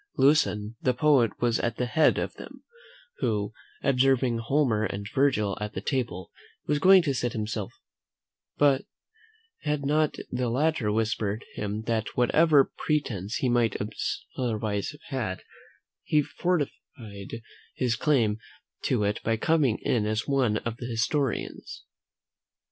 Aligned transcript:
Lucan 0.17 0.75
the 0.81 0.95
poet 0.95 1.29
was 1.39 1.59
at 1.59 1.77
the 1.77 1.85
head 1.85 2.17
of 2.17 2.33
them, 2.33 2.63
who, 3.19 3.53
observing 3.83 4.39
Homer 4.39 4.83
and 4.83 5.07
Virgil 5.13 5.55
at 5.61 5.73
the 5.73 5.79
table, 5.81 6.31
was 6.65 6.79
going 6.79 7.03
to 7.03 7.13
sit 7.13 7.33
down 7.33 7.41
himself, 7.41 7.71
had 9.59 9.85
not 9.85 10.15
the 10.31 10.49
latter 10.49 10.91
whispered 10.91 11.45
him 11.53 11.83
that 11.83 12.17
whatever 12.17 12.71
pretence 12.79 13.35
he 13.35 13.47
might 13.47 13.77
otherwise 14.35 14.89
have 14.89 15.01
had, 15.19 15.43
he 16.03 16.23
forfeited 16.23 17.43
his 17.75 17.95
claim 17.95 18.39
to 18.81 19.03
it 19.03 19.21
by 19.21 19.37
coming 19.37 19.77
in 19.83 20.07
as 20.07 20.27
one 20.27 20.57
of 20.57 20.77
the 20.77 20.87
historians. 20.87 21.83